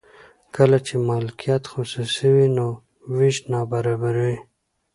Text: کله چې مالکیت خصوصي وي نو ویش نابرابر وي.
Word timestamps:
کله 0.55 0.77
چې 0.87 0.93
مالکیت 1.07 1.63
خصوصي 1.73 2.27
وي 2.35 2.47
نو 2.57 2.67
ویش 3.15 3.37
نابرابر 3.51 4.15
وي. 4.23 4.37